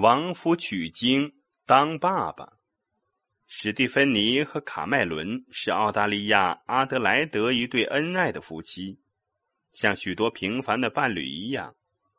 [0.00, 1.32] 王夫取经
[1.66, 2.52] 当爸爸。
[3.48, 8.96] 史蒂芬妮和卡麦伦是澳大利亚阿德莱德一对恩爱的夫妻，
[9.72, 11.74] 像许多平凡的伴侣一样，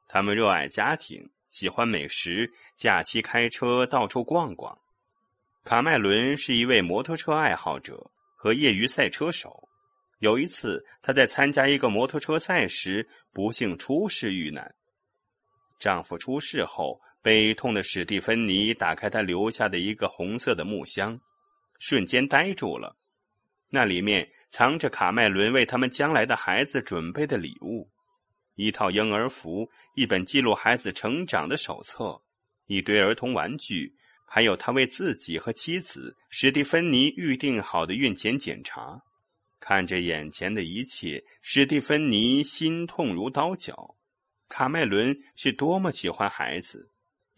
[0.10, 4.77] 他们热爱家庭，喜欢美食，假期开车到处逛逛。
[5.64, 9.70] 卡麦伦是一位摩托车爱好者和业余赛车手。
[10.18, 14.70] 有一次，他在参加一个摩托车赛时，不幸出事遇难。
[15.80, 17.00] 丈夫出事后。
[17.21, 21.19] 悲痛的史蒂芬妮打开她留下的一个红色的木箱，
[21.79, 22.96] 瞬间呆住了。
[23.69, 27.89] 那里面藏着卡麦伦为他们将来的孩子准备的礼物：
[28.55, 32.19] 一套婴儿服、一本记录孩子成长的手册、
[32.67, 33.94] 一堆儿童玩具，
[34.25, 38.99] 还有他为自己和妻子史蒂芬妮预定好的孕前检查。
[39.59, 43.95] 看着眼前的一切，史蒂芬妮心痛如刀绞。
[44.47, 46.89] 卡麦伦是多么喜欢孩子！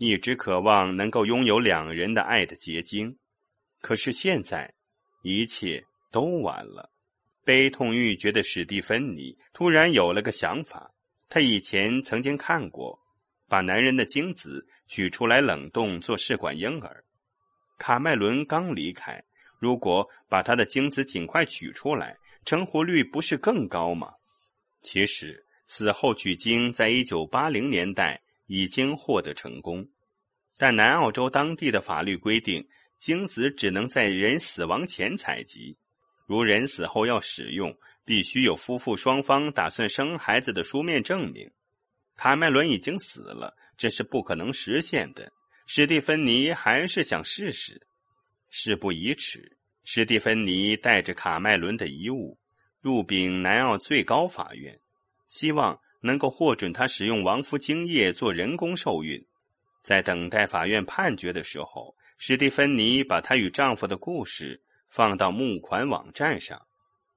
[0.03, 3.15] 一直渴望能够拥有两人的爱的结晶，
[3.81, 4.73] 可是现在，
[5.21, 6.91] 一切都晚了。
[7.45, 10.91] 悲痛欲绝的史蒂芬妮突然有了个想法。
[11.29, 12.99] 她以前曾经看过，
[13.47, 17.05] 把男人的精子取出来冷冻做试管婴儿。
[17.77, 19.23] 卡麦伦刚离开，
[19.59, 24.11] 如果把他的精子尽快取出来，成活率不是更高吗？
[24.81, 28.19] 其实，死后取精在一九八零年代。
[28.47, 29.87] 已经获得成功，
[30.61, 32.63] 但南澳洲当地的法律规定，
[32.99, 35.75] 精子只能在人死亡前采集。
[36.27, 41.49] 如人死后要使用，必须有夫妇双方打算生孩子的书面证明。
[42.15, 45.33] 卡麦伦已经死了，这是不可能实现的。
[45.65, 47.81] 史蒂芬妮还是想试试。
[48.51, 52.37] 事不宜迟，史蒂芬妮带着卡麦伦的遗物
[52.81, 54.79] 入禀南澳最高法院，
[55.27, 55.79] 希望。
[56.03, 59.23] 能够获准他使用亡夫精液做人工受孕，
[59.81, 66.61] 在等待法院判决的时候，史蒂芬妮把她与丈夫的故事放到募款网站上，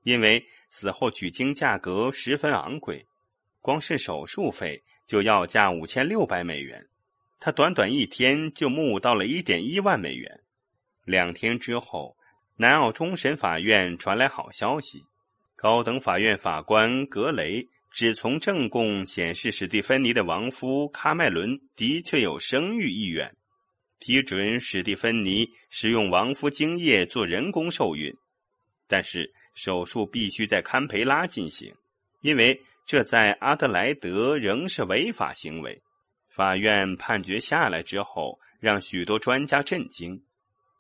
[0.03, 3.07] 因为死后取经价格十分昂贵，
[3.61, 6.89] 光是手术费就要价五千六百美元，
[7.39, 10.41] 她短短一天就募到了一点一万美元。
[11.05, 12.17] 两天之后，
[12.57, 15.05] 南澳终审法院传来好消息，
[15.55, 17.69] 高等法院法官格雷。
[17.95, 23.33] 只从证供显示，史蒂芬妮的亡夫卡麦伦的确有生育意愿，
[24.01, 28.13] 批准史蒂芬妮使用亡夫精液做人工受孕，
[28.89, 31.73] 但是手术必须在堪培拉进行，
[32.23, 35.81] 因为这在阿德莱德仍是违法行为。
[36.29, 40.21] 法院判决下来之后，让许多专家震惊，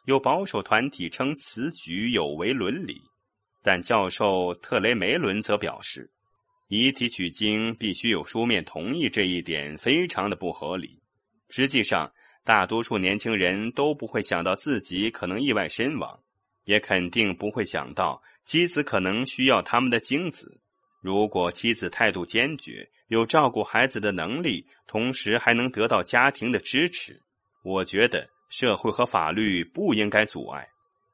[0.06, 3.00] 有保守团体称此举有违伦理，
[3.62, 6.10] 但教授特雷梅伦则表示。
[6.76, 11.00] 遗体取精必须有书面同意，这一点非常的不合理。
[11.48, 12.12] 实际上，
[12.42, 16.18] 大多数年轻人都不会想到自己可能意外身亡，
[16.64, 20.60] 也肯定不会想到妻子可能需要他们的精子。
[21.00, 27.22] 如果妻子态度坚决，有照顾孩子的能力，同时还能得到家庭的支持，
[27.62, 30.66] 我觉得社会和法律不应该阻碍。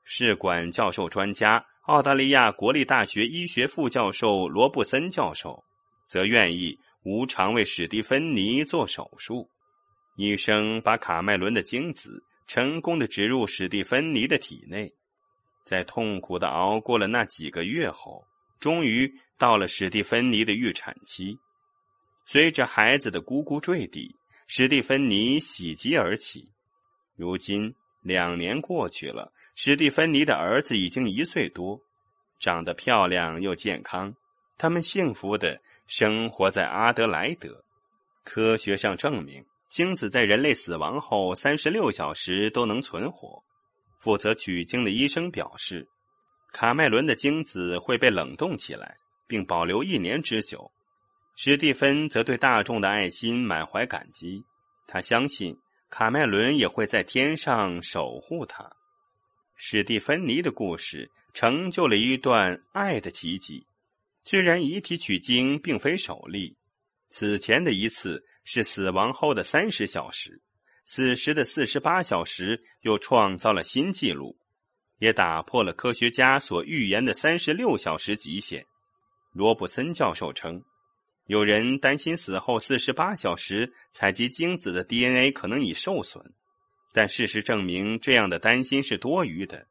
[0.04, 1.62] 试管教授专家。
[1.90, 5.60] 澳大利亚国立大学医学副教授罗布森教授
[6.06, 9.50] 则愿意无偿为史蒂芬妮做手术。
[10.14, 14.88] 医生把卡麦伦的精子成功的植入史蒂芬妮的体内，
[15.64, 18.24] 在痛苦的熬过了那几个月后，
[18.60, 21.36] 终于到了史蒂芬妮的预产期。
[22.24, 24.14] 随着孩子的咕咕坠地，
[24.46, 26.48] 史蒂芬妮喜极而泣。
[27.16, 29.32] 如今两年过去了。
[29.62, 31.78] 史蒂芬妮的儿子已经一岁多，
[32.38, 34.10] 长得漂亮又健康。
[34.56, 37.62] 他们幸福的生活在阿德莱德。
[38.25, 43.38] 科学上证明，精子在人类死亡后三十六小时都能存活。
[43.98, 45.87] 负责取精的医生表示，
[46.54, 48.97] 卡麦伦的精子会被冷冻起来，
[49.27, 50.72] 并保留一年之久。
[51.37, 54.42] 史蒂芬则对大众的爱心满怀感激，
[54.87, 55.54] 他相信
[55.91, 58.66] 卡麦伦也会在天上守护他。
[59.62, 63.62] 史蒂芬妮的故事成就了一段爱的奇迹。
[64.24, 66.57] 虽然遗体取精并非首例，
[67.10, 70.41] 此前的一次是死亡后的三十小时，
[70.86, 74.34] 此时的四十八小时又创造了新纪录，
[74.98, 78.65] 也打破了科学家所预言的三十六小时极限。
[79.34, 80.65] 罗布森教授称，
[81.27, 86.33] 有人担心死后四十八小时采集精子的 DNA 可能已受损。
[86.92, 89.66] 但事实证明，这样的担心是多余的。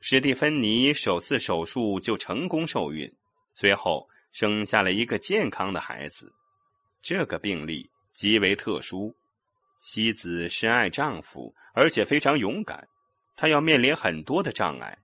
[0.00, 3.12] 史蒂芬妮首次手术就成功受孕，
[3.54, 6.32] 随后生下了一个健康的孩子。
[7.02, 9.14] 这个病例极为特殊。
[9.80, 12.86] 妻子深爱丈夫，而且非常勇敢。
[13.36, 14.98] 她要面临很多的障碍，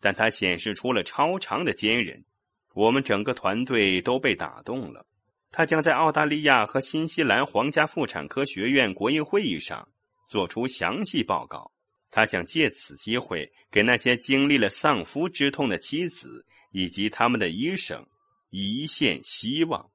[0.00, 2.24] 但她显示出了超长的坚韧。
[2.72, 5.06] 我们整个团队都被打动了。
[5.52, 9.86] 她将在澳大利亚和新西兰皇家妇产科学院国议会议上
[10.34, 11.70] 做出详细报告。
[12.10, 18.04] 他想借此机会给那些经历了丧夫之痛的妻子以及他们的医生
[18.50, 19.88] 一线希望。